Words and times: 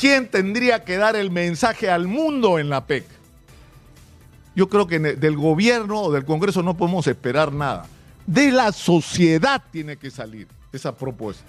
¿quién 0.00 0.30
tendría 0.30 0.82
que 0.82 0.96
dar 0.96 1.14
el 1.14 1.30
mensaje 1.30 1.90
al 1.90 2.08
mundo 2.08 2.58
en 2.58 2.70
la 2.70 2.86
PEC? 2.86 3.04
Yo 4.56 4.70
creo 4.70 4.86
que 4.86 4.98
del 4.98 5.36
gobierno 5.36 6.00
o 6.00 6.12
del 6.12 6.24
Congreso 6.24 6.62
no 6.62 6.74
podemos 6.74 7.06
esperar 7.06 7.52
nada. 7.52 7.86
De 8.26 8.50
la 8.50 8.72
sociedad 8.72 9.62
tiene 9.70 9.98
que 9.98 10.10
salir 10.10 10.48
esa 10.72 10.96
propuesta. 10.96 11.44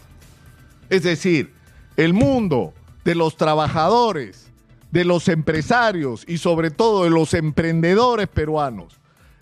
Es 0.90 1.04
decir, 1.04 1.54
el 1.96 2.14
mundo 2.14 2.74
de 3.06 3.16
los 3.16 3.38
trabajadores, 3.38 4.48
de 4.92 5.06
los 5.06 5.30
empresarios 5.30 6.26
y 6.28 6.38
sobre 6.38 6.72
todo 6.72 7.06
de 7.06 7.10
los 7.10 7.34
emprendedores 7.34 8.28
peruanos, 8.28 9.00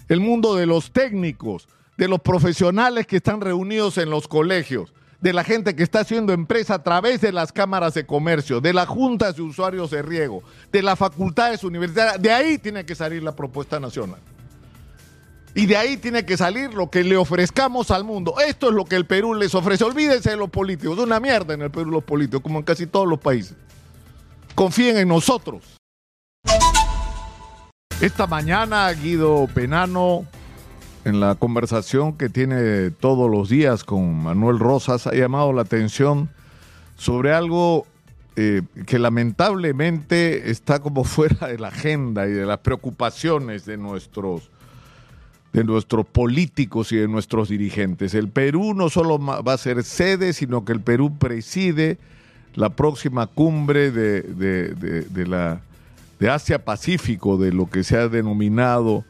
el 0.07 0.19
mundo 0.19 0.55
de 0.55 0.67
los 0.67 0.91
técnicos, 0.91 1.67
de 1.97 2.07
los 2.07 2.21
profesionales 2.21 3.07
que 3.07 3.17
están 3.17 3.41
reunidos 3.41 3.97
en 3.97 4.11
los 4.11 4.27
colegios, 4.27 4.93
de 5.21 5.33
la 5.33 5.43
gente 5.43 5.75
que 5.75 5.83
está 5.83 5.99
haciendo 6.01 6.31
empresa 6.31 6.75
a 6.75 6.83
través 6.83 7.21
de 7.21 7.31
las 7.31 7.51
cámaras 7.51 7.93
de 7.93 8.05
comercio, 8.05 8.61
de 8.61 8.73
las 8.73 8.87
juntas 8.87 9.35
de 9.35 9.41
usuarios 9.41 9.91
de 9.91 10.01
riego, 10.01 10.43
de 10.71 10.81
las 10.81 10.97
facultades 10.97 11.63
universitarias. 11.63 12.21
De 12.21 12.31
ahí 12.31 12.57
tiene 12.57 12.85
que 12.85 12.95
salir 12.95 13.21
la 13.21 13.35
propuesta 13.35 13.79
nacional. 13.79 14.19
Y 15.55 15.65
de 15.65 15.75
ahí 15.75 15.97
tiene 15.97 16.25
que 16.25 16.37
salir 16.37 16.73
lo 16.73 16.89
que 16.89 17.03
le 17.03 17.17
ofrezcamos 17.17 17.91
al 17.91 18.03
mundo. 18.03 18.35
Esto 18.45 18.69
es 18.69 18.73
lo 18.73 18.85
que 18.85 18.95
el 18.95 19.05
Perú 19.05 19.33
les 19.33 19.53
ofrece. 19.55 19.83
Olvídense 19.83 20.29
de 20.29 20.37
los 20.37 20.49
políticos. 20.49 20.97
Es 20.97 21.03
una 21.03 21.19
mierda 21.19 21.53
en 21.53 21.63
el 21.63 21.71
Perú 21.71 21.91
los 21.91 22.03
políticos, 22.03 22.41
como 22.41 22.59
en 22.59 22.65
casi 22.65 22.85
todos 22.85 23.07
los 23.07 23.19
países. 23.19 23.55
Confíen 24.55 24.97
en 24.97 25.07
nosotros. 25.07 25.63
Esta 27.99 28.27
mañana 28.27 28.89
Guido 28.93 29.47
Penano, 29.53 30.25
en 31.09 31.19
la 31.19 31.35
conversación 31.35 32.13
que 32.13 32.29
tiene 32.29 32.91
todos 32.91 33.29
los 33.29 33.49
días 33.49 33.83
con 33.83 34.23
Manuel 34.23 34.59
Rosas, 34.59 35.07
ha 35.07 35.13
llamado 35.13 35.51
la 35.51 35.63
atención 35.63 36.29
sobre 36.95 37.33
algo 37.33 37.85
eh, 38.35 38.61
que 38.85 38.99
lamentablemente 38.99 40.49
está 40.51 40.79
como 40.79 41.03
fuera 41.05 41.47
de 41.47 41.57
la 41.57 41.69
agenda 41.69 42.27
y 42.27 42.31
de 42.31 42.45
las 42.45 42.59
preocupaciones 42.59 43.65
de 43.65 43.77
nuestros 43.77 44.49
de 45.51 45.63
nuestros 45.63 46.05
políticos 46.05 46.91
y 46.91 46.97
de 46.97 47.07
nuestros 47.07 47.49
dirigentes. 47.49 48.13
El 48.13 48.29
Perú 48.29 48.75
no 48.75 48.89
solo 48.89 49.17
va 49.17 49.53
a 49.53 49.57
ser 49.57 49.83
sede, 49.83 50.31
sino 50.33 50.63
que 50.63 50.73
el 50.73 50.79
Perú 50.79 51.17
preside 51.17 51.97
la 52.53 52.69
próxima 52.69 53.25
cumbre 53.25 53.89
de, 53.89 54.21
de, 54.21 55.27
la, 55.27 55.61
de 56.19 56.29
Asia-Pacífico, 56.29 57.37
de 57.37 57.51
lo 57.51 57.67
que 57.67 57.83
se 57.83 57.97
ha 57.97 58.07
denominado 58.09 59.05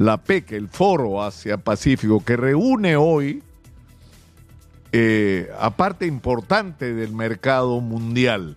la 0.00 0.16
PEC, 0.16 0.52
el 0.52 0.68
Foro 0.68 1.22
Asia-Pacífico, 1.22 2.24
que 2.24 2.34
reúne 2.34 2.96
hoy 2.96 3.42
eh, 4.92 5.50
a 5.60 5.76
parte 5.76 6.06
importante 6.06 6.94
del 6.94 7.12
mercado 7.12 7.82
mundial. 7.82 8.56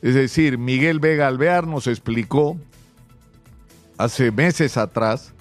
Es 0.00 0.14
decir, 0.14 0.58
Miguel 0.58 1.00
Vega 1.00 1.26
Alvear 1.26 1.66
nos 1.66 1.88
explicó 1.88 2.56
hace 3.98 4.30
meses 4.30 4.76
atrás 4.76 5.34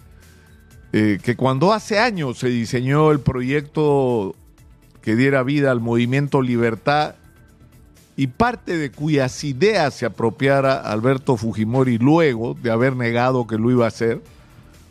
eh, 0.93 1.19
que 1.21 1.35
cuando 1.35 1.73
hace 1.73 1.99
años 1.99 2.39
se 2.39 2.47
diseñó 2.47 3.11
el 3.11 3.19
proyecto 3.19 4.35
que 5.03 5.15
diera 5.15 5.43
vida 5.43 5.69
al 5.69 5.79
movimiento 5.79 6.41
Libertad 6.41 7.13
y 8.17 8.27
parte 8.27 8.79
de 8.79 8.89
cuyas 8.89 9.43
ideas 9.43 9.93
se 9.93 10.07
apropiara 10.07 10.79
Alberto 10.81 11.37
Fujimori 11.37 11.99
luego 11.99 12.55
de 12.55 12.71
haber 12.71 12.95
negado 12.95 13.45
que 13.45 13.59
lo 13.59 13.69
iba 13.69 13.85
a 13.85 13.89
hacer, 13.89 14.23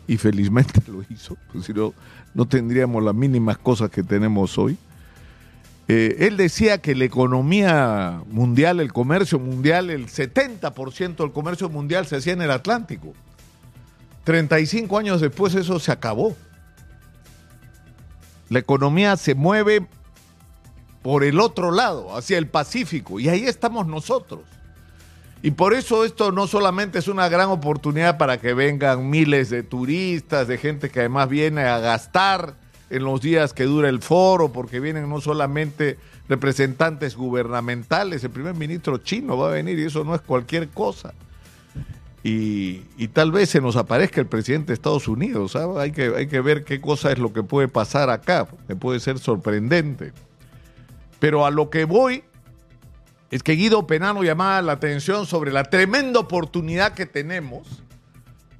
y 0.07 0.17
felizmente 0.17 0.81
lo 0.87 1.03
hizo, 1.09 1.37
pues 1.51 1.65
si 1.65 1.73
no, 1.73 1.93
no 2.33 2.47
tendríamos 2.47 3.03
las 3.03 3.15
mínimas 3.15 3.57
cosas 3.57 3.89
que 3.89 4.03
tenemos 4.03 4.57
hoy. 4.57 4.77
Eh, 5.87 6.15
él 6.27 6.37
decía 6.37 6.79
que 6.79 6.95
la 6.95 7.05
economía 7.05 8.21
mundial, 8.31 8.79
el 8.79 8.91
comercio 8.91 9.39
mundial, 9.39 9.89
el 9.89 10.07
70% 10.07 11.15
del 11.17 11.31
comercio 11.31 11.69
mundial 11.69 12.07
se 12.07 12.15
hacía 12.15 12.33
en 12.33 12.41
el 12.41 12.51
Atlántico. 12.51 13.13
35 14.23 14.97
años 14.97 15.21
después 15.21 15.53
eso 15.53 15.79
se 15.79 15.91
acabó. 15.91 16.35
La 18.49 18.59
economía 18.59 19.15
se 19.17 19.35
mueve 19.35 19.87
por 21.03 21.23
el 21.23 21.39
otro 21.39 21.71
lado, 21.71 22.17
hacia 22.17 22.39
el 22.39 22.47
Pacífico, 22.47 23.19
y 23.19 23.29
ahí 23.29 23.45
estamos 23.45 23.85
nosotros. 23.85 24.41
Y 25.41 25.51
por 25.51 25.73
eso 25.73 26.05
esto 26.05 26.31
no 26.31 26.47
solamente 26.47 26.99
es 26.99 27.07
una 27.07 27.29
gran 27.29 27.49
oportunidad 27.49 28.17
para 28.17 28.39
que 28.39 28.53
vengan 28.53 29.09
miles 29.09 29.49
de 29.49 29.63
turistas, 29.63 30.47
de 30.47 30.57
gente 30.57 30.89
que 30.89 31.01
además 31.01 31.29
viene 31.29 31.65
a 31.65 31.79
gastar 31.79 32.55
en 32.89 33.03
los 33.03 33.21
días 33.21 33.53
que 33.53 33.63
dura 33.63 33.89
el 33.89 34.01
foro, 34.01 34.51
porque 34.51 34.79
vienen 34.79 35.09
no 35.09 35.21
solamente 35.21 35.97
representantes 36.27 37.15
gubernamentales, 37.15 38.23
el 38.23 38.31
primer 38.31 38.55
ministro 38.55 38.97
chino 38.97 39.37
va 39.37 39.49
a 39.49 39.51
venir 39.51 39.77
y 39.77 39.83
eso 39.83 40.03
no 40.03 40.15
es 40.15 40.21
cualquier 40.21 40.69
cosa 40.69 41.13
y, 42.27 43.07
tal 43.09 43.31
vez 43.31 43.49
se 43.49 43.61
nos 43.61 43.75
aparezca 43.75 44.19
el 44.19 44.25
presidente 44.25 44.67
de 44.67 44.73
Estados 44.73 45.07
Unidos. 45.07 45.55
Hay, 45.55 45.91
que, 45.91 46.11
hay 46.15 46.25
que 46.25 46.41
ver 46.41 46.63
qué 46.63 46.81
cosa 46.81 47.11
es 47.11 47.19
lo 47.19 47.31
que 47.31 47.43
puede 47.43 47.67
pasar 47.67 48.09
acá, 48.09 48.47
que 48.67 48.75
puede 48.75 48.99
ser 48.99 49.19
sorprendente. 49.19 50.11
Pero 51.19 51.45
a 51.45 51.51
lo 51.51 51.69
que 51.69 51.85
voy 51.85 52.23
es 53.31 53.43
que 53.43 53.53
Guido 53.53 53.87
Penano 53.87 54.23
llamaba 54.23 54.61
la 54.61 54.73
atención 54.73 55.25
sobre 55.25 55.51
la 55.51 55.63
tremenda 55.63 56.19
oportunidad 56.19 56.93
que 56.93 57.05
tenemos 57.05 57.67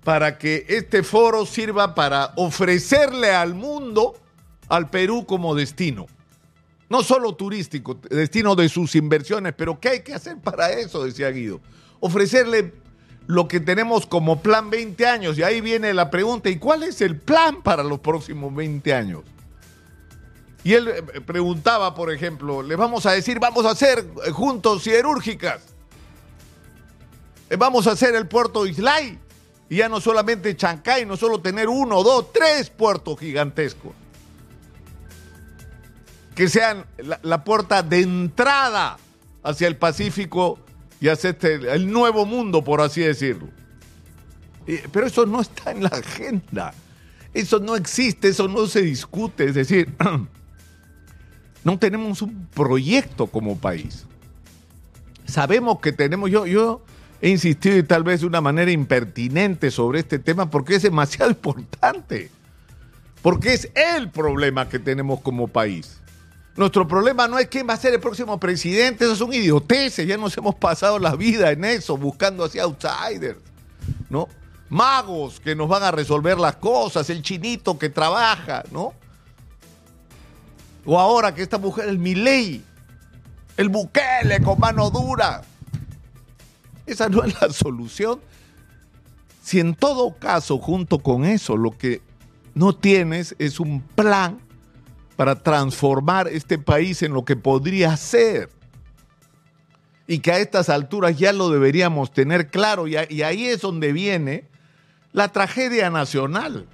para 0.03 0.37
que 0.37 0.65
este 0.69 1.03
foro 1.03 1.45
sirva 1.45 1.95
para 1.95 2.33
ofrecerle 2.35 3.31
al 3.33 3.55
mundo 3.55 4.15
al 4.69 4.89
Perú 4.89 5.25
como 5.25 5.55
destino. 5.55 6.07
No 6.89 7.03
solo 7.03 7.35
turístico, 7.35 7.95
destino 8.09 8.55
de 8.55 8.69
sus 8.69 8.95
inversiones, 8.95 9.53
pero 9.57 9.79
¿qué 9.79 9.89
hay 9.89 9.99
que 10.01 10.13
hacer 10.13 10.37
para 10.37 10.69
eso? 10.71 11.03
Decía 11.03 11.31
Guido. 11.31 11.59
Ofrecerle 11.99 12.73
lo 13.27 13.47
que 13.47 13.59
tenemos 13.59 14.05
como 14.05 14.41
plan 14.41 14.69
20 14.69 15.07
años. 15.07 15.37
Y 15.37 15.43
ahí 15.43 15.61
viene 15.61 15.93
la 15.93 16.11
pregunta, 16.11 16.49
¿y 16.49 16.57
cuál 16.57 16.83
es 16.83 17.01
el 17.01 17.17
plan 17.19 17.61
para 17.63 17.83
los 17.83 17.99
próximos 17.99 18.53
20 18.53 18.93
años? 18.93 19.23
Y 20.65 20.73
él 20.73 20.87
eh, 20.87 21.21
preguntaba, 21.21 21.93
por 21.93 22.11
ejemplo, 22.11 22.63
le 22.63 22.75
vamos 22.75 23.05
a 23.05 23.11
decir, 23.11 23.39
vamos 23.39 23.67
a 23.67 23.69
hacer 23.69 24.03
eh, 24.25 24.31
juntos 24.31 24.81
siderúrgicas. 24.81 25.61
Eh, 27.51 27.55
vamos 27.55 27.85
a 27.85 27.91
hacer 27.91 28.15
el 28.15 28.27
puerto 28.27 28.65
Islay. 28.65 29.19
Y 29.69 29.75
ya 29.77 29.89
no 29.89 30.01
solamente 30.01 30.57
Chancay, 30.57 31.05
no 31.05 31.17
solo 31.17 31.39
tener 31.39 31.69
uno, 31.69 32.01
dos, 32.01 32.33
tres 32.33 32.71
puertos 32.71 33.19
gigantescos. 33.19 33.91
Que 36.33 36.49
sean 36.49 36.87
la, 37.21 37.43
puerta 37.43 37.83
de 37.83 38.01
entrada 38.01 38.97
hacia 39.43 39.67
el 39.67 39.77
Pacífico 39.77 40.57
y 40.99 41.09
hacerte 41.09 41.75
el 41.75 41.91
nuevo 41.91 42.25
mundo, 42.25 42.63
por 42.63 42.81
así 42.81 43.01
decirlo. 43.01 43.49
Pero 44.91 45.05
eso 45.05 45.27
no 45.27 45.41
está 45.41 45.69
en 45.69 45.83
la 45.83 45.89
agenda. 45.89 46.73
Eso 47.35 47.59
no 47.59 47.75
existe, 47.75 48.29
eso 48.29 48.47
no 48.47 48.65
se 48.65 48.81
discute. 48.81 49.45
Es 49.45 49.53
decir, 49.53 49.93
no 51.65 51.79
tenemos 51.79 52.21
un 52.21 52.47
proyecto 52.53 53.25
como 53.25 53.57
país. 53.57 54.05
Sabemos 55.25 55.79
que 55.79 55.91
tenemos, 55.91 56.29
yo, 56.29 56.45
yo 56.45 56.81
he 57.19 57.29
insistido 57.29 57.75
y 57.77 57.83
tal 57.83 58.03
vez 58.03 58.21
de 58.21 58.27
una 58.27 58.39
manera 58.39 58.69
impertinente 58.71 59.71
sobre 59.71 59.99
este 59.99 60.19
tema 60.19 60.49
porque 60.49 60.75
es 60.75 60.83
demasiado 60.83 61.31
importante. 61.31 62.29
Porque 63.23 63.55
es 63.55 63.71
el 63.73 64.11
problema 64.11 64.69
que 64.69 64.77
tenemos 64.77 65.21
como 65.21 65.47
país. 65.47 65.99
Nuestro 66.55 66.87
problema 66.87 67.27
no 67.27 67.39
es 67.39 67.47
quién 67.47 67.67
va 67.67 67.73
a 67.73 67.77
ser 67.77 67.95
el 67.95 67.99
próximo 67.99 68.39
presidente, 68.39 69.03
eso 69.03 69.15
son 69.15 69.33
idioteces, 69.33 70.07
ya 70.07 70.17
nos 70.17 70.37
hemos 70.37 70.53
pasado 70.55 70.99
la 70.99 71.15
vida 71.15 71.51
en 71.51 71.65
eso, 71.65 71.97
buscando 71.97 72.45
así 72.45 72.59
outsiders, 72.59 73.39
¿no? 74.09 74.29
Magos 74.69 75.39
que 75.39 75.55
nos 75.55 75.67
van 75.67 75.83
a 75.83 75.91
resolver 75.91 76.37
las 76.37 76.57
cosas, 76.57 77.09
el 77.09 77.23
chinito 77.23 77.77
que 77.77 77.89
trabaja, 77.89 78.63
¿no? 78.71 78.93
O 80.85 80.99
ahora 80.99 81.33
que 81.33 81.41
esta 81.41 81.57
mujer, 81.57 81.89
el 81.89 81.97
Milei, 81.97 82.63
el 83.57 83.69
Bukele 83.69 84.41
con 84.43 84.59
mano 84.59 84.89
dura. 84.89 85.41
Esa 86.85 87.09
no 87.09 87.23
es 87.23 87.39
la 87.41 87.49
solución. 87.49 88.19
Si 89.41 89.59
en 89.59 89.75
todo 89.75 90.15
caso, 90.17 90.57
junto 90.59 90.99
con 90.99 91.25
eso, 91.25 91.57
lo 91.57 91.77
que 91.77 92.01
no 92.53 92.75
tienes 92.75 93.35
es 93.39 93.59
un 93.59 93.81
plan 93.81 94.39
para 95.15 95.35
transformar 95.35 96.27
este 96.27 96.57
país 96.57 97.01
en 97.01 97.13
lo 97.13 97.25
que 97.25 97.35
podría 97.35 97.95
ser. 97.97 98.49
Y 100.07 100.19
que 100.19 100.31
a 100.31 100.39
estas 100.39 100.69
alturas 100.69 101.17
ya 101.17 101.33
lo 101.33 101.49
deberíamos 101.49 102.11
tener 102.11 102.49
claro. 102.49 102.87
Y, 102.87 102.95
ahí 102.95 103.47
es 103.47 103.61
donde 103.61 103.91
viene 103.91 104.45
la 105.13 105.29
tragedia 105.29 105.89
nacional. 105.89 106.67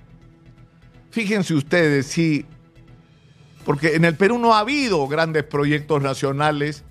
Fíjense 1.12 1.54
ustedes, 1.54 2.08
si, 2.08 2.46
porque 3.66 3.96
en 3.96 4.06
el 4.06 4.16
Perú 4.16 4.40
no 4.40 4.54
ha 4.56 4.60
habido 4.60 5.08
grandes 5.08 5.44
proyectos 5.44 6.02
nacionales 6.02 6.84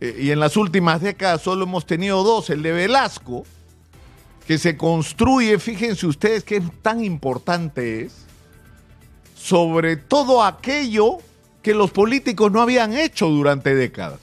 eh, 0.00 0.16
y 0.18 0.30
en 0.30 0.40
las 0.40 0.56
últimas 0.56 1.00
décadas 1.00 1.42
solo 1.42 1.64
hemos 1.64 1.86
tenido 1.86 2.22
dos, 2.22 2.50
el 2.50 2.62
de 2.62 2.72
Velasco, 2.72 3.44
que 4.46 4.58
se 4.58 4.76
construye, 4.76 5.58
fíjense 5.58 6.06
ustedes 6.06 6.44
qué 6.44 6.60
tan 6.82 7.04
importante 7.04 8.02
es, 8.02 8.26
sobre 9.34 9.96
todo 9.96 10.42
aquello 10.42 11.18
que 11.62 11.74
los 11.74 11.90
políticos 11.90 12.50
no 12.50 12.60
habían 12.60 12.94
hecho 12.94 13.28
durante 13.28 13.74
décadas. 13.74 14.20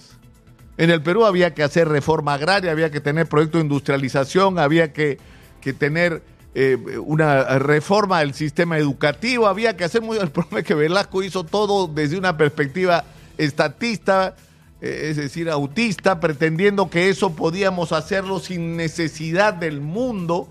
En 0.77 0.91
el 0.91 1.01
Perú 1.01 1.25
había 1.25 1.53
que 1.53 1.63
hacer 1.63 1.88
reforma 1.88 2.35
agraria, 2.35 2.71
había 2.71 2.91
que 2.91 3.01
tener 3.01 3.27
proyecto 3.27 3.57
de 3.57 3.63
industrialización, 3.63 4.59
había 4.59 4.94
que, 4.94 5.17
que 5.59 5.73
tener 5.73 6.21
eh, 6.59 6.75
una 6.98 7.59
reforma 7.59 8.21
del 8.21 8.33
sistema 8.33 8.80
educativo, 8.80 9.45
había 9.45 9.77
que 9.77 9.83
hacer 9.83 10.01
muy... 10.01 10.18
El 10.18 10.31
problema 10.31 10.62
es 10.62 10.65
que 10.65 10.74
Velasco 10.74 11.21
hizo 11.21 11.44
todo 11.44 11.86
desde 11.86 12.18
una 12.18 12.36
perspectiva 12.36 13.04
estatista, 13.38 14.36
eh, 14.81 15.09
es 15.12 15.18
decir, 15.18 15.51
autista, 15.51 16.19
pretendiendo 16.19 16.89
que 16.89 17.09
eso 17.09 17.36
podíamos 17.36 17.92
hacerlo 17.92 18.39
sin 18.39 18.75
necesidad 18.75 19.54
del 19.54 19.81
mundo 19.81 20.48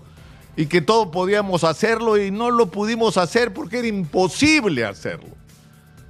y 0.55 0.67
que 0.67 0.79
todo 0.79 1.11
podíamos 1.11 1.65
hacerlo 1.65 2.17
y 2.17 2.31
no 2.31 2.51
lo 2.51 2.71
pudimos 2.71 3.17
hacer 3.17 3.53
porque 3.53 3.79
era 3.79 3.89
imposible 3.89 4.85
hacerlo. 4.85 5.35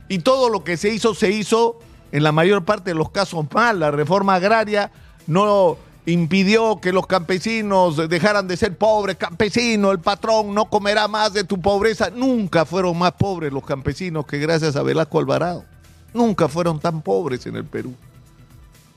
Y 0.10 0.20
todo 0.20 0.50
lo 0.50 0.64
que 0.64 0.78
se 0.78 0.90
hizo 0.90 1.16
se 1.16 1.32
hizo 1.32 1.80
en 2.12 2.22
la 2.22 2.32
mayor 2.32 2.66
parte 2.66 2.92
de 2.92 2.96
los 2.96 3.10
casos 3.10 3.48
mal. 3.52 3.80
La 3.80 3.90
reforma 3.90 4.36
agraria 4.36 4.92
no 5.26 5.80
impidió 6.08 6.80
que 6.80 6.94
los 6.94 7.06
campesinos 7.06 7.98
dejaran 8.10 8.48
de 8.48 8.56
ser 8.56 8.78
pobres. 8.78 9.18
Campesino, 9.18 9.92
el 9.92 10.00
patrón 10.00 10.54
no 10.54 10.66
comerá 10.70 11.08
más 11.08 11.34
de 11.34 11.44
tu 11.44 11.62
pobreza. 11.62 12.10
Nunca 12.10 12.66
fueron 12.66 12.98
más 12.98 13.12
pobres 13.12 13.52
los 13.52 13.66
campesinos 13.66 14.26
que 14.26 14.40
gracias 14.40 14.78
a 14.78 14.84
Velasco 14.84 15.20
Alvarado. 15.20 15.66
Nunca 16.14 16.48
fueron 16.48 16.80
tan 16.80 17.02
pobres 17.02 17.46
en 17.46 17.58
el 17.58 17.66
Perú. 17.66 17.94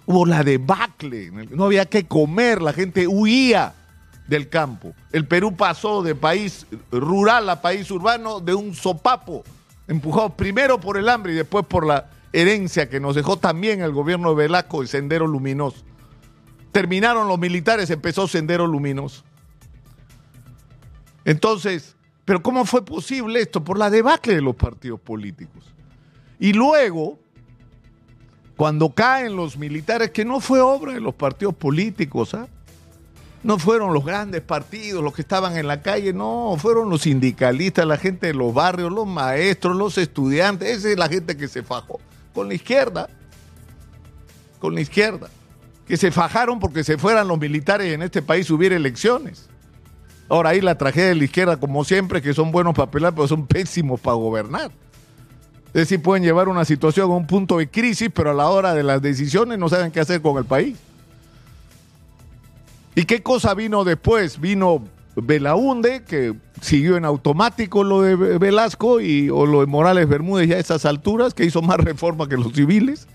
Hubo 0.07 0.25
la 0.25 0.45
debacle, 0.45 1.31
no 1.51 1.65
había 1.65 1.85
que 1.85 2.07
comer, 2.07 2.63
la 2.63 2.73
gente 2.73 3.07
huía 3.07 3.75
del 4.29 4.49
campo. 4.49 4.95
El 5.13 5.27
Perú 5.27 5.57
pasó 5.57 6.03
de 6.03 6.15
país 6.15 6.67
rural 6.93 7.51
a 7.51 7.61
país 7.61 7.91
urbano 7.91 8.39
de 8.39 8.55
un 8.55 8.75
sopapo, 8.75 9.43
empujado 9.89 10.31
primero 10.31 10.81
por 10.81 10.97
el 10.97 11.09
hambre 11.09 11.33
y 11.33 11.37
después 11.37 11.67
por 11.67 11.87
la 11.87 12.09
herencia 12.33 12.89
que 12.89 13.01
nos 13.01 13.17
dejó 13.17 13.37
también 13.37 13.83
el 13.83 13.93
gobierno 13.93 14.31
de 14.31 14.37
Velasco, 14.37 14.83
el 14.83 14.89
Sendero 14.89 15.27
Luminoso. 15.27 15.90
Terminaron 16.73 17.29
los 17.29 17.39
militares, 17.39 17.91
empezó 17.91 18.29
Sendero 18.29 18.67
Luminoso. 18.67 19.23
Entonces, 21.25 21.97
pero 22.25 22.43
¿cómo 22.43 22.65
fue 22.65 22.85
posible 22.85 23.41
esto? 23.41 23.65
Por 23.65 23.79
la 23.79 23.91
debacle 23.91 24.35
de 24.35 24.43
los 24.43 24.55
partidos 24.55 25.01
políticos. 25.01 25.65
Y 26.39 26.53
luego, 26.53 27.19
cuando 28.57 28.91
caen 28.95 29.37
los 29.37 29.57
militares, 29.57 30.11
que 30.11 30.25
no 30.25 30.41
fue 30.41 30.61
obra 30.61 30.93
de 30.93 31.01
los 31.01 31.15
partidos 31.15 31.55
políticos, 31.55 32.35
¿ah? 32.35 32.49
no 33.43 33.59
fueron 33.59 33.95
los 33.95 34.05
grandes 34.05 34.43
partidos 34.43 35.03
los 35.03 35.15
que 35.15 35.23
estaban 35.23 35.57
en 35.57 35.67
la 35.67 35.83
calle, 35.83 36.13
no, 36.13 36.55
fueron 36.59 36.91
los 36.91 37.03
sindicalistas, 37.03 37.87
la 37.87 37.97
gente 37.97 38.29
de 38.29 38.35
los 38.35 38.53
barrios, 38.53 38.93
los 38.93 39.07
maestros, 39.07 39.77
los 39.77 39.99
estudiantes, 39.99 40.79
esa 40.79 40.91
es 40.91 40.99
la 40.99 41.09
gente 41.09 41.37
que 41.37 41.49
se 41.49 41.63
fajó 41.63 42.01
con 42.35 42.49
la 42.49 42.55
izquierda, 42.55 43.09
con 44.59 44.75
la 44.75 44.83
izquierda, 44.83 45.31
que 45.91 45.97
se 45.97 46.13
fajaron 46.13 46.61
porque 46.61 46.85
se 46.85 46.99
fueran 46.99 47.27
los 47.27 47.37
militares 47.37 47.93
en 47.93 48.03
este 48.03 48.23
país 48.23 48.49
hubiera 48.49 48.77
elecciones. 48.77 49.49
Ahora 50.29 50.51
ahí 50.51 50.61
la 50.61 50.79
tragedia 50.79 51.09
de 51.09 51.17
la 51.17 51.25
izquierda, 51.25 51.57
como 51.57 51.83
siempre, 51.83 52.23
que 52.23 52.33
son 52.33 52.53
buenos 52.53 52.75
para 52.75 52.89
pelar, 52.93 53.13
pero 53.13 53.27
son 53.27 53.45
pésimos 53.45 53.99
para 53.99 54.15
gobernar. 54.15 54.71
Es 55.67 55.73
decir, 55.73 56.01
pueden 56.01 56.23
llevar 56.23 56.47
una 56.47 56.65
situación 56.65 57.11
a 57.11 57.15
un 57.15 57.27
punto 57.27 57.59
de 57.59 57.69
crisis, 57.69 58.09
pero 58.15 58.31
a 58.31 58.35
la 58.35 58.49
hora 58.49 58.73
de 58.73 58.85
las 58.85 59.03
decisiones 59.03 59.59
no 59.59 59.69
saben 59.69 59.91
qué 59.91 59.99
hacer 59.99 60.23
con 60.23 60.39
el 60.39 60.45
país. 60.45 60.79
¿Y 62.95 63.05
qué 63.05 63.21
cosa 63.21 63.53
vino 63.55 63.83
después? 63.83 64.41
Vino 64.41 64.85
Belaunde, 65.17 66.05
que 66.05 66.37
siguió 66.61 66.99
en 66.99 67.05
automático 67.05 67.83
lo 67.83 68.03
de 68.03 68.15
Velasco 68.15 69.01
y, 69.01 69.29
o 69.29 69.45
lo 69.45 69.59
de 69.59 69.67
Morales 69.67 70.09
Bermúdez 70.09 70.49
ya 70.51 70.55
a 70.55 70.61
esas 70.61 70.85
alturas, 70.85 71.35
que 71.35 71.45
hizo 71.45 71.63
más 71.63 71.79
reforma 71.85 72.29
que 72.29 72.37
los 72.37 72.53
civiles. 72.53 73.09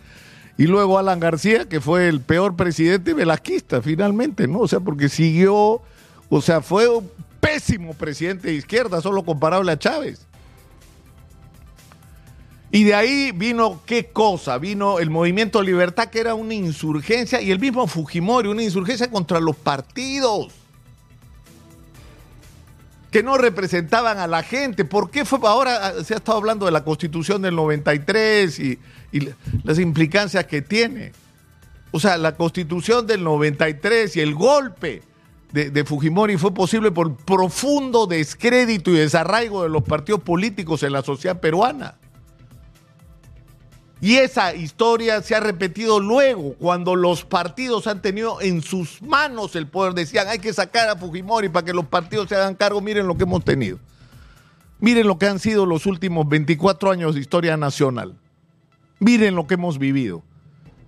Y 0.58 0.68
luego 0.68 0.98
Alan 0.98 1.20
García, 1.20 1.68
que 1.68 1.82
fue 1.82 2.08
el 2.08 2.22
peor 2.22 2.56
presidente 2.56 3.14
velasquista, 3.14 3.82
finalmente, 3.82 4.48
¿no? 4.48 4.60
O 4.60 4.68
sea, 4.68 4.80
porque 4.80 5.10
siguió, 5.10 5.82
o 6.30 6.42
sea, 6.42 6.62
fue 6.62 6.88
un 6.88 7.10
pésimo 7.42 7.94
presidente 7.94 8.48
de 8.48 8.56
izquierda, 8.56 9.02
solo 9.02 9.24
comparable 9.24 9.72
a 9.72 9.80
Chávez. 9.80 10.26
Y 12.72 12.84
de 12.84 12.96
ahí 12.96 13.32
vino 13.34 13.82
qué 13.86 14.08
cosa, 14.08 14.58
vino 14.58 15.00
el 15.00 15.10
movimiento 15.10 15.62
Libertad, 15.62 16.08
que 16.08 16.20
era 16.20 16.36
una 16.36 16.54
insurgencia, 16.54 17.42
y 17.42 17.52
el 17.52 17.60
mismo 17.60 17.86
Fujimori, 17.88 18.50
una 18.50 18.64
insurgencia 18.64 19.10
contra 19.10 19.40
los 19.40 19.56
partidos 19.56 20.54
que 23.16 23.24
no 23.24 23.38
representaban 23.38 24.18
a 24.20 24.28
la 24.28 24.44
gente. 24.44 24.84
¿Por 24.84 25.10
qué 25.10 25.24
fue? 25.24 25.40
Ahora 25.44 25.88
ah, 25.88 26.04
se 26.04 26.16
ha 26.16 26.18
estado 26.18 26.38
hablando 26.38 26.66
de 26.66 26.74
la 26.74 26.84
constitución 26.84 27.42
del 27.42 27.56
93 27.56 28.60
y, 28.60 28.78
y 29.14 29.30
las 29.64 29.80
implicancias 29.80 30.44
que 30.48 30.62
tiene. 30.62 31.14
O 31.92 32.00
sea, 32.02 32.18
la 32.18 32.36
constitución 32.36 33.08
del 33.08 33.24
93 33.24 34.18
y 34.18 34.20
el 34.20 34.36
golpe 34.36 35.02
de, 35.54 35.70
de, 35.70 35.86
Fujimori 35.86 36.36
fue 36.36 36.54
posible 36.54 36.92
por 36.92 37.16
profundo 37.16 38.06
descrédito 38.06 38.92
y 38.92 38.96
desarraigo 38.96 39.64
de 39.64 39.70
los 39.70 39.84
partidos 39.84 40.20
políticos 40.20 40.84
en 40.84 40.92
la 40.92 41.02
sociedad 41.02 41.40
peruana. 41.40 41.96
Y 44.02 44.18
esa 44.18 44.54
historia 44.54 45.22
se 45.22 45.36
ha 45.36 45.40
repetido 45.40 46.00
luego, 46.00 46.54
cuando 46.56 46.96
los 46.96 47.24
partidos 47.24 47.88
han 47.88 48.02
tenido 48.02 48.42
en 48.42 48.62
sus 48.62 49.02
manos 49.02 49.56
el 49.56 49.68
poder. 49.68 49.94
Decían, 49.94 50.28
hay 50.28 50.40
que 50.40 50.54
sacar 50.54 50.90
a 50.90 50.96
Fujimori 50.96 51.50
para 51.50 51.66
que 51.66 51.74
los 51.74 51.86
partidos 51.86 52.28
se 52.30 52.36
hagan 52.36 52.56
cargo. 52.56 52.82
Miren 52.82 53.08
lo 53.08 53.16
que 53.16 53.24
hemos 53.24 53.44
tenido. 53.44 53.80
Miren 54.80 55.08
lo 55.08 55.18
que 55.18 55.28
han 55.28 55.40
sido 55.40 55.66
los 55.66 55.86
últimos 55.86 56.28
24 56.28 56.92
años 56.92 57.16
de 57.16 57.22
historia 57.22 57.56
nacional. 57.56 58.16
Miren 59.00 59.36
lo 59.36 59.48
que 59.48 59.54
hemos 59.54 59.80
vivido. 59.80 60.24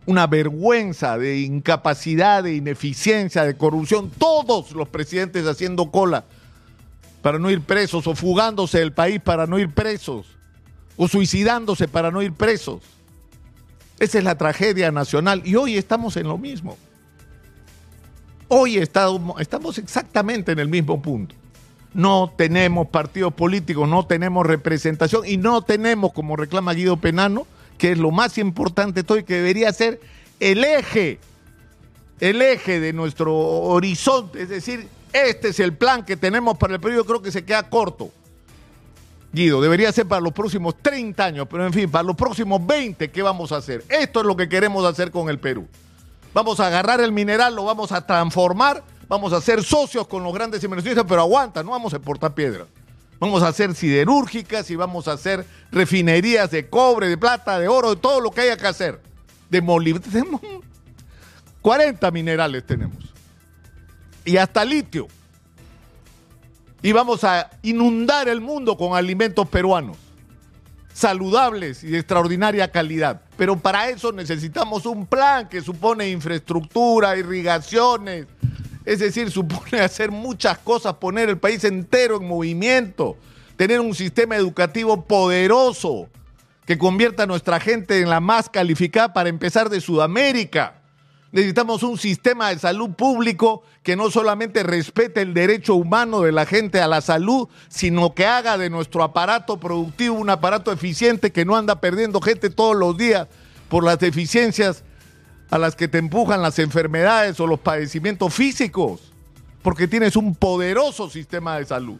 Una 0.05 0.27
vergüenza 0.27 1.17
de 1.17 1.39
incapacidad, 1.39 2.43
de 2.43 2.55
ineficiencia, 2.55 3.43
de 3.43 3.57
corrupción. 3.57 4.11
Todos 4.17 4.73
los 4.73 4.89
presidentes 4.89 5.45
haciendo 5.47 5.91
cola 5.91 6.25
para 7.21 7.39
no 7.39 7.49
ir 7.49 7.61
presos 7.61 8.05
o 8.07 8.15
fugándose 8.15 8.79
del 8.79 8.93
país 8.93 9.19
para 9.21 9.47
no 9.47 9.57
ir 9.59 9.73
presos 9.73 10.27
o 10.97 11.07
suicidándose 11.07 11.87
para 11.87 12.11
no 12.11 12.21
ir 12.21 12.33
presos. 12.33 12.81
Esa 13.99 14.19
es 14.19 14.23
la 14.23 14.37
tragedia 14.37 14.91
nacional 14.91 15.41
y 15.43 15.55
hoy 15.55 15.77
estamos 15.77 16.17
en 16.17 16.27
lo 16.27 16.37
mismo. 16.37 16.77
Hoy 18.47 18.77
estamos, 18.77 19.77
exactamente 19.77 20.51
en 20.51 20.59
el 20.59 20.69
mismo 20.69 21.01
punto. 21.01 21.35
No 21.93 22.31
tenemos 22.37 22.87
partidos 22.87 23.33
políticos, 23.33 23.89
no 23.89 24.05
tenemos 24.05 24.45
representación 24.45 25.23
y 25.25 25.37
no 25.37 25.63
tenemos, 25.63 26.13
como 26.13 26.35
reclama 26.35 26.73
Guido 26.73 26.97
Penano, 26.97 27.47
que 27.77 27.91
es 27.91 27.97
lo 27.97 28.11
más 28.11 28.37
importante 28.37 29.01
de 29.01 29.03
todo 29.03 29.17
y 29.17 29.23
que 29.23 29.35
debería 29.35 29.73
ser 29.73 29.99
el 30.39 30.63
eje, 30.63 31.19
el 32.19 32.41
eje 32.41 32.79
de 32.79 32.93
nuestro 32.93 33.35
horizonte. 33.35 34.43
Es 34.43 34.49
decir, 34.49 34.87
este 35.11 35.49
es 35.49 35.59
el 35.59 35.73
plan 35.73 36.05
que 36.05 36.15
tenemos 36.15 36.57
para 36.57 36.75
el 36.75 36.79
periodo, 36.79 37.05
creo 37.05 37.21
que 37.21 37.31
se 37.31 37.43
queda 37.43 37.69
corto. 37.69 38.11
Debería 39.37 39.91
ser 39.91 40.07
para 40.07 40.19
los 40.19 40.33
próximos 40.33 40.75
30 40.81 41.23
años, 41.23 41.47
pero 41.49 41.65
en 41.65 41.73
fin, 41.73 41.89
para 41.89 42.03
los 42.03 42.15
próximos 42.15 42.65
20, 42.65 43.11
¿qué 43.11 43.21
vamos 43.21 43.51
a 43.51 43.57
hacer? 43.57 43.83
Esto 43.87 44.21
es 44.21 44.25
lo 44.25 44.35
que 44.35 44.49
queremos 44.49 44.83
hacer 44.85 45.11
con 45.11 45.29
el 45.29 45.39
Perú. 45.39 45.67
Vamos 46.33 46.59
a 46.59 46.67
agarrar 46.67 47.01
el 47.01 47.11
mineral, 47.11 47.55
lo 47.55 47.63
vamos 47.63 47.91
a 47.91 48.05
transformar, 48.05 48.83
vamos 49.07 49.33
a 49.33 49.41
ser 49.41 49.63
socios 49.63 50.07
con 50.07 50.23
los 50.23 50.33
grandes 50.33 50.63
inversionistas, 50.63 51.05
pero 51.07 51.21
aguanta, 51.21 51.61
no 51.61 51.71
vamos 51.71 51.93
a 51.93 51.97
exportar 51.97 52.33
piedra. 52.33 52.65
Vamos 53.19 53.43
a 53.43 53.47
hacer 53.47 53.73
siderúrgicas 53.75 54.69
y 54.69 54.75
vamos 54.75 55.07
a 55.07 55.13
hacer 55.13 55.45
refinerías 55.71 56.51
de 56.51 56.69
cobre, 56.69 57.07
de 57.07 57.17
plata, 57.17 57.59
de 57.59 57.67
oro, 57.67 57.95
de 57.95 58.01
todo 58.01 58.19
lo 58.19 58.31
que 58.31 58.41
haya 58.41 58.57
que 58.57 58.67
hacer. 58.67 59.01
De 59.49 59.61
molibdeno. 59.61 60.39
40 61.61 62.11
minerales 62.11 62.65
tenemos. 62.65 63.13
Y 64.23 64.37
hasta 64.37 64.63
litio 64.65 65.07
y 66.81 66.91
vamos 66.91 67.23
a 67.23 67.49
inundar 67.63 68.29
el 68.29 68.41
mundo 68.41 68.77
con 68.77 68.95
alimentos 68.95 69.47
peruanos, 69.47 69.97
saludables 70.93 71.83
y 71.83 71.87
de 71.87 71.99
extraordinaria 71.99 72.71
calidad. 72.71 73.21
Pero 73.35 73.57
para 73.57 73.89
eso 73.89 74.11
necesitamos 74.11 74.85
un 74.85 75.05
plan 75.05 75.47
que 75.49 75.61
supone 75.61 76.09
infraestructura, 76.09 77.17
irrigaciones, 77.17 78.27
es 78.85 78.99
decir, 78.99 79.31
supone 79.31 79.79
hacer 79.81 80.11
muchas 80.11 80.57
cosas, 80.59 80.95
poner 80.95 81.29
el 81.29 81.37
país 81.37 81.63
entero 81.63 82.17
en 82.17 82.27
movimiento, 82.27 83.17
tener 83.55 83.79
un 83.79 83.93
sistema 83.93 84.35
educativo 84.35 85.03
poderoso 85.05 86.09
que 86.65 86.77
convierta 86.77 87.23
a 87.23 87.27
nuestra 87.27 87.59
gente 87.59 88.01
en 88.01 88.09
la 88.09 88.19
más 88.19 88.49
calificada 88.49 89.13
para 89.13 89.29
empezar 89.29 89.69
de 89.69 89.81
Sudamérica 89.81 90.76
Necesitamos 91.37 91.83
un 91.83 91.99
sistema 91.99 92.49
de 92.49 92.57
salud 92.57 92.95
público 92.95 93.61
que 93.83 93.95
no 93.95 94.09
solamente 94.09 94.63
respete 94.63 95.21
el 95.21 95.35
derecho 95.35 95.75
humano 95.75 96.21
de 96.21 96.31
la 96.31 96.47
gente 96.47 96.81
a 96.81 96.87
la 96.87 96.99
salud, 96.99 97.47
sino 97.69 98.15
que 98.15 98.25
haga 98.25 98.57
de 98.57 98.71
nuestro 98.71 99.03
aparato 99.03 99.59
productivo 99.59 100.15
un 100.15 100.31
aparato 100.31 100.71
eficiente 100.71 101.31
que 101.31 101.45
no 101.45 101.55
anda 101.55 101.79
perdiendo 101.79 102.21
gente 102.21 102.49
todos 102.49 102.75
los 102.75 102.97
días 102.97 103.27
por 103.69 103.83
las 103.83 103.99
deficiencias 103.99 104.83
a 105.51 105.59
las 105.59 105.75
que 105.75 105.87
te 105.87 105.99
empujan 105.99 106.41
las 106.41 106.57
enfermedades 106.57 107.39
o 107.39 107.45
los 107.45 107.59
padecimientos 107.59 108.33
físicos, 108.33 109.13
porque 109.61 109.87
tienes 109.87 110.15
un 110.15 110.33
poderoso 110.33 111.07
sistema 111.07 111.59
de 111.59 111.65
salud. 111.65 111.99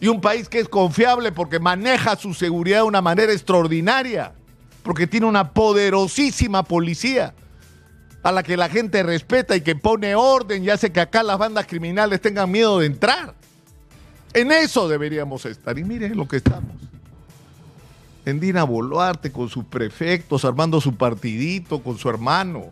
Y 0.00 0.08
un 0.08 0.20
país 0.20 0.48
que 0.48 0.58
es 0.58 0.68
confiable 0.68 1.30
porque 1.30 1.60
maneja 1.60 2.16
su 2.16 2.34
seguridad 2.34 2.78
de 2.78 2.88
una 2.88 3.00
manera 3.00 3.30
extraordinaria, 3.30 4.32
porque 4.82 5.06
tiene 5.06 5.26
una 5.26 5.52
poderosísima 5.52 6.64
policía 6.64 7.32
a 8.22 8.32
la 8.32 8.42
que 8.42 8.56
la 8.56 8.68
gente 8.68 9.02
respeta 9.02 9.56
y 9.56 9.62
que 9.62 9.76
pone 9.76 10.14
orden 10.14 10.62
y 10.62 10.70
hace 10.70 10.92
que 10.92 11.00
acá 11.00 11.22
las 11.22 11.38
bandas 11.38 11.66
criminales 11.66 12.20
tengan 12.20 12.50
miedo 12.50 12.78
de 12.78 12.86
entrar. 12.86 13.34
En 14.34 14.52
eso 14.52 14.88
deberíamos 14.88 15.46
estar. 15.46 15.78
Y 15.78 15.84
miren 15.84 16.16
lo 16.16 16.28
que 16.28 16.36
estamos. 16.36 16.70
En 18.26 18.38
Dina 18.38 18.64
Boluarte 18.64 19.32
con 19.32 19.48
sus 19.48 19.64
prefectos, 19.64 20.44
armando 20.44 20.80
su 20.80 20.94
partidito 20.94 21.82
con 21.82 21.96
su 21.96 22.08
hermano. 22.08 22.66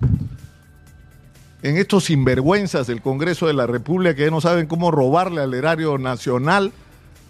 En 1.62 1.76
estos 1.76 2.04
sinvergüenzas 2.04 2.86
del 2.86 3.02
Congreso 3.02 3.46
de 3.46 3.54
la 3.54 3.66
República 3.66 4.14
que 4.14 4.24
ya 4.24 4.30
no 4.30 4.40
saben 4.40 4.66
cómo 4.66 4.90
robarle 4.90 5.40
al 5.40 5.54
erario 5.54 5.98
nacional, 5.98 6.72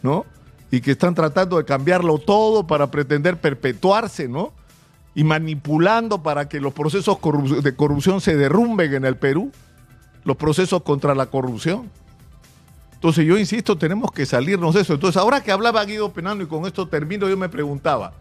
¿no? 0.02 0.26
Y 0.70 0.80
que 0.80 0.90
están 0.90 1.14
tratando 1.14 1.56
de 1.56 1.64
cambiarlo 1.64 2.18
todo 2.18 2.66
para 2.66 2.90
pretender 2.90 3.40
perpetuarse, 3.40 4.28
¿no? 4.28 4.52
Y 5.18 5.24
manipulando 5.24 6.22
para 6.22 6.48
que 6.48 6.60
los 6.60 6.72
procesos 6.72 7.18
de 7.64 7.74
corrupción 7.74 8.20
se 8.20 8.36
derrumben 8.36 8.94
en 8.94 9.04
el 9.04 9.16
Perú, 9.16 9.50
los 10.22 10.36
procesos 10.36 10.84
contra 10.84 11.12
la 11.12 11.26
corrupción. 11.26 11.90
Entonces 12.92 13.26
yo 13.26 13.36
insisto, 13.36 13.76
tenemos 13.76 14.12
que 14.12 14.24
salirnos 14.26 14.76
de 14.76 14.82
eso. 14.82 14.94
Entonces 14.94 15.20
ahora 15.20 15.42
que 15.42 15.50
hablaba 15.50 15.84
Guido 15.84 16.12
Penano 16.12 16.44
y 16.44 16.46
con 16.46 16.66
esto 16.66 16.86
termino, 16.86 17.28
yo 17.28 17.36
me 17.36 17.48
preguntaba, 17.48 18.12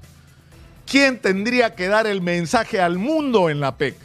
¿quién 0.88 1.22
tendría 1.22 1.76
que 1.76 1.88
dar 1.88 2.08
el 2.08 2.20
mensaje 2.20 2.82
al 2.82 2.98
mundo 2.98 3.52
en 3.52 3.60
la 3.60 3.78
PEC? 3.78 3.96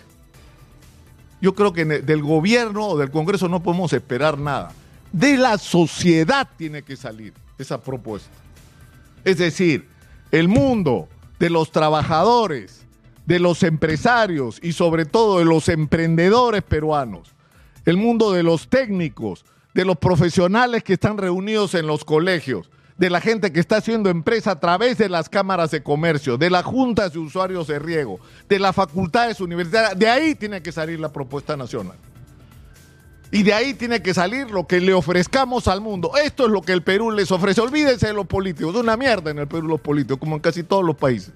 Yo 1.41 1.55
creo 1.55 1.73
que 1.73 1.87
del 1.87 2.23
gobierno 2.23 2.89
o 2.89 2.99
del 2.99 3.11
Congreso 3.11 3.49
no 3.49 3.63
podemos 3.63 3.95
esperar 3.95 4.37
nada. 4.37 4.71
De 5.13 5.39
la 5.39 5.57
sociedad 5.57 6.47
tiene 6.59 6.83
que 6.83 6.97
salir 6.97 7.33
esa 7.59 7.81
propuesta. 7.81 8.29
Es 9.25 9.39
decir, 9.39 9.89
el 10.31 10.49
mundo 10.49 11.09
de 11.39 11.49
los 11.49 11.73
trabajadores, 11.73 12.82
de 13.27 13.39
los 13.39 13.63
empresarios 13.63 14.59
y 14.63 14.73
sobre 14.73 15.05
todo 15.05 15.39
de 15.39 15.45
los 15.45 15.69
emprendedores 15.69 16.63
peruanos, 16.63 17.35
el 17.85 17.97
mundo 17.97 18.33
de 18.33 18.43
los 18.43 18.69
técnicos, 18.69 19.45
de 19.75 19.85
los 19.85 19.97
profesionales 19.97 20.83
que 20.83 20.95
están 20.95 21.19
reunidos 21.19 21.75
en 21.75 21.87
los 21.87 22.05
colegios, 22.05 22.71
de 22.99 23.11
la 23.11 23.21
gente 23.21 23.53
que 23.53 23.61
está 23.61 23.77
haciendo 23.79 24.11
empresa 24.11 24.53
a 24.53 24.61
través 24.61 24.99
de 24.99 25.09
las 25.09 25.29
cámaras 25.29 25.71
de 25.71 25.83
comercio, 25.83 26.37
de 26.37 26.51
las 26.51 26.65
juntas 26.65 27.13
de 27.13 27.19
usuarios 27.19 27.67
de 27.67 27.79
riego, 27.79 28.21
de 28.49 28.59
las 28.59 28.77
facultades 28.77 29.41
universitarias. 29.41 29.99
De 29.99 30.09
ahí 30.09 30.35
tiene 30.35 30.63
que 30.63 30.73
salir 30.73 31.01
la 31.01 31.13
propuesta 31.13 31.57
nacional. 31.57 31.97
Y 33.33 33.43
de 33.45 33.55
ahí 33.55 33.73
tiene 33.73 34.03
que 34.03 34.13
salir 34.13 34.51
lo 34.51 34.67
que 34.67 34.79
le 34.79 34.93
ofrezcamos 34.93 35.67
al 35.67 35.81
mundo. 35.81 36.13
Esto 36.23 36.45
es 36.45 36.51
lo 36.51 36.61
que 36.61 36.73
el 36.73 36.83
Perú 36.83 37.11
les 37.11 37.33
ofrece. 37.33 37.63
Olvídense 37.63 38.09
de 38.09 38.13
los 38.13 38.27
políticos. 38.27 38.75
Es 38.75 38.81
una 38.83 38.97
mierda 38.99 39.31
en 39.31 39.39
el 39.39 39.49
Perú 39.49 39.69
los 39.69 39.81
políticos, 39.81 40.19
como 40.19 40.37
en 40.37 40.43
casi 40.43 40.63
todos 40.63 40.85
los 40.85 40.97
países. 40.97 41.33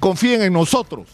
Confíen 0.00 0.42
en 0.42 0.52
nosotros. 0.52 1.08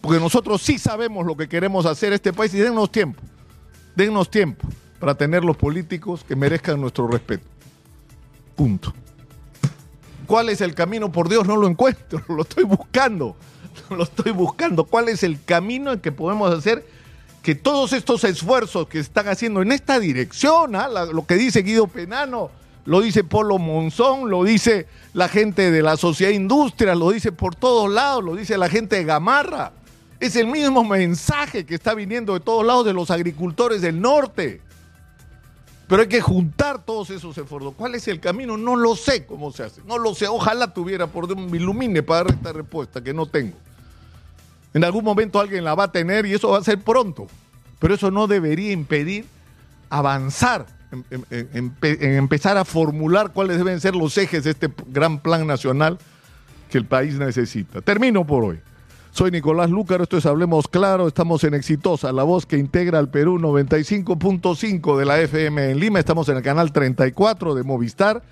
Porque 0.00 0.18
nosotros 0.18 0.62
sí 0.62 0.78
sabemos 0.78 1.26
lo 1.26 1.36
que 1.36 1.48
queremos 1.48 1.86
hacer 1.86 2.12
este 2.12 2.32
país 2.32 2.54
y 2.54 2.58
dennos 2.58 2.90
tiempo. 2.90 3.22
Dennos 3.94 4.30
tiempo 4.30 4.66
para 4.98 5.14
tener 5.14 5.44
los 5.44 5.56
políticos 5.56 6.24
que 6.26 6.34
merezcan 6.34 6.80
nuestro 6.80 7.08
respeto. 7.08 7.44
Punto. 8.56 8.94
¿Cuál 10.26 10.48
es 10.48 10.60
el 10.60 10.74
camino? 10.74 11.10
Por 11.10 11.28
Dios, 11.28 11.46
no 11.46 11.56
lo 11.56 11.66
encuentro, 11.66 12.22
lo 12.28 12.42
estoy 12.42 12.64
buscando, 12.64 13.36
lo 13.90 14.04
estoy 14.04 14.32
buscando. 14.32 14.84
¿Cuál 14.84 15.08
es 15.08 15.22
el 15.22 15.42
camino 15.44 15.92
en 15.92 16.00
que 16.00 16.12
podemos 16.12 16.52
hacer 16.56 16.86
que 17.42 17.54
todos 17.54 17.92
estos 17.92 18.24
esfuerzos 18.24 18.86
que 18.86 19.00
están 19.00 19.28
haciendo 19.28 19.62
en 19.62 19.72
esta 19.72 19.98
dirección, 19.98 20.76
¿ah? 20.76 20.88
lo 20.88 21.26
que 21.26 21.34
dice 21.34 21.62
Guido 21.62 21.88
Penano, 21.88 22.50
lo 22.84 23.00
dice 23.00 23.24
Polo 23.24 23.58
Monzón, 23.58 24.28
lo 24.28 24.44
dice 24.44 24.86
la 25.14 25.28
gente 25.28 25.70
de 25.70 25.82
la 25.82 25.96
Sociedad 25.96 26.32
Industria, 26.32 26.94
lo 26.94 27.10
dice 27.10 27.32
por 27.32 27.54
todos 27.54 27.90
lados, 27.90 28.24
lo 28.24 28.34
dice 28.34 28.58
la 28.58 28.68
gente 28.68 28.96
de 28.96 29.04
Gamarra. 29.04 29.72
Es 30.18 30.36
el 30.36 30.46
mismo 30.46 30.84
mensaje 30.84 31.66
que 31.66 31.74
está 31.74 31.94
viniendo 31.94 32.34
de 32.34 32.40
todos 32.40 32.64
lados 32.64 32.86
de 32.86 32.92
los 32.92 33.10
agricultores 33.10 33.80
del 33.82 34.00
norte. 34.00 34.60
Pero 35.88 36.02
hay 36.02 36.08
que 36.08 36.20
juntar 36.20 36.84
todos 36.84 37.10
esos 37.10 37.36
esfuerzos. 37.36 37.74
¿Cuál 37.76 37.94
es 37.94 38.08
el 38.08 38.20
camino? 38.20 38.56
No 38.56 38.76
lo 38.76 38.96
sé 38.96 39.26
cómo 39.26 39.52
se 39.52 39.64
hace. 39.64 39.82
No 39.84 39.98
lo 39.98 40.14
sé. 40.14 40.26
Ojalá 40.28 40.72
tuviera, 40.72 41.06
por 41.06 41.26
Dios, 41.26 41.38
me 41.38 41.58
ilumine 41.58 42.02
para 42.02 42.24
dar 42.24 42.34
esta 42.34 42.52
respuesta 42.52 43.02
que 43.02 43.12
no 43.12 43.26
tengo. 43.26 43.56
En 44.74 44.84
algún 44.84 45.04
momento 45.04 45.38
alguien 45.38 45.64
la 45.64 45.74
va 45.74 45.84
a 45.84 45.92
tener 45.92 46.24
y 46.24 46.34
eso 46.34 46.50
va 46.50 46.58
a 46.58 46.64
ser 46.64 46.80
pronto. 46.80 47.26
Pero 47.78 47.94
eso 47.94 48.10
no 48.10 48.26
debería 48.26 48.72
impedir 48.72 49.26
avanzar, 49.90 50.66
en, 50.92 51.74
empezar 52.00 52.56
a 52.56 52.64
formular 52.64 53.32
cuáles 53.32 53.58
deben 53.58 53.80
ser 53.80 53.96
los 53.96 54.16
ejes 54.18 54.44
de 54.44 54.50
este 54.50 54.68
gran 54.88 55.20
plan 55.20 55.46
nacional 55.46 55.98
que 56.70 56.78
el 56.78 56.84
país 56.84 57.18
necesita. 57.18 57.80
Termino 57.80 58.26
por 58.26 58.44
hoy. 58.44 58.60
Soy 59.10 59.30
Nicolás 59.30 59.68
Lúcaro, 59.68 60.04
esto 60.04 60.16
es 60.16 60.24
Hablemos 60.24 60.68
Claro, 60.68 61.06
estamos 61.06 61.44
en 61.44 61.52
Exitosa, 61.52 62.12
la 62.12 62.22
voz 62.22 62.46
que 62.46 62.56
integra 62.56 62.98
al 62.98 63.10
Perú 63.10 63.38
95.5 63.38 64.96
de 64.96 65.04
la 65.04 65.20
FM 65.20 65.70
en 65.70 65.78
Lima, 65.78 65.98
estamos 65.98 66.30
en 66.30 66.38
el 66.38 66.42
canal 66.42 66.72
34 66.72 67.54
de 67.54 67.62
Movistar 67.62 68.22